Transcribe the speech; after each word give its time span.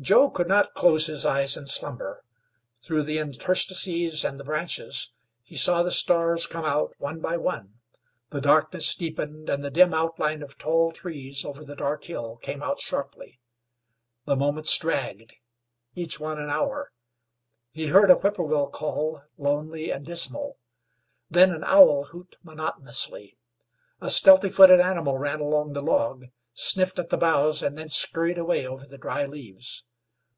Joe 0.00 0.30
could 0.30 0.46
not 0.46 0.74
close 0.74 1.06
his 1.06 1.26
eyes 1.26 1.56
in 1.56 1.66
slumber. 1.66 2.22
Through 2.82 3.02
the 3.02 3.18
interstices 3.18 4.24
in 4.24 4.38
the 4.38 4.44
branches 4.44 5.10
he 5.42 5.56
saw 5.56 5.82
the 5.82 5.90
stars 5.90 6.46
come 6.46 6.64
out 6.64 6.94
one 6.98 7.18
by 7.18 7.36
one, 7.36 7.80
the 8.30 8.40
darkness 8.40 8.94
deepened, 8.94 9.50
and 9.50 9.64
the 9.64 9.72
dim 9.72 9.92
outline 9.92 10.40
of 10.40 10.56
tall 10.56 10.92
trees 10.92 11.44
over 11.44 11.64
the 11.64 11.74
dark 11.74 12.04
hill 12.04 12.36
came 12.36 12.62
out 12.62 12.78
sharply. 12.80 13.40
The 14.24 14.36
moments 14.36 14.78
dragged, 14.78 15.32
each 15.96 16.20
one 16.20 16.38
an 16.38 16.48
hour. 16.48 16.92
He 17.72 17.88
heard 17.88 18.08
a 18.08 18.14
whippoorwill 18.20 18.68
call, 18.68 19.24
lonely 19.36 19.90
and 19.90 20.06
dismal; 20.06 20.58
then 21.28 21.50
an 21.50 21.64
owl 21.64 22.04
hoot 22.04 22.36
monotonously. 22.44 23.36
A 24.00 24.10
stealthy 24.10 24.50
footed 24.50 24.78
animal 24.78 25.18
ran 25.18 25.40
along 25.40 25.72
the 25.72 25.82
log, 25.82 26.26
sniffed 26.54 27.00
at 27.00 27.10
the 27.10 27.18
boughs, 27.18 27.64
and 27.64 27.76
then 27.76 27.88
scurried 27.88 28.38
away 28.38 28.64
over 28.64 28.86
the 28.86 28.98
dry 28.98 29.26
leaves. 29.26 29.84